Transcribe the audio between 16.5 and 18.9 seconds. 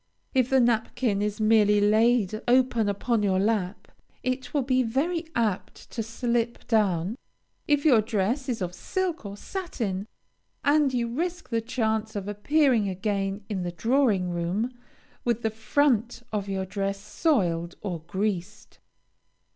dress soiled or greased.